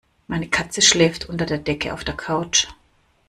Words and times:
Meine 0.25 0.47
Katze 0.49 0.81
schläft 0.81 1.29
unter 1.29 1.45
der 1.45 1.59
Decke 1.59 1.93
auf 1.93 2.03
der 2.03 2.15
Couch. 2.17 2.67